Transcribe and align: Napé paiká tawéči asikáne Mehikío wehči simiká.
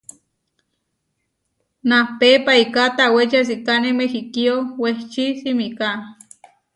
Napé 1.89 2.31
paiká 2.45 2.85
tawéči 2.97 3.37
asikáne 3.43 3.89
Mehikío 3.99 4.55
wehči 4.81 5.25
simiká. 5.41 5.89